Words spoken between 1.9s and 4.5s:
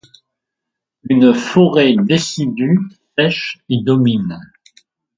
décidue sèche y domine.